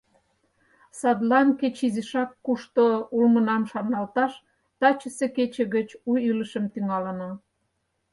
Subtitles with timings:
[0.99, 4.33] Садлан кеч изишак кушто улмынам шарналташ
[4.79, 7.29] тачысе кече гыч у илышым тӱҥалына.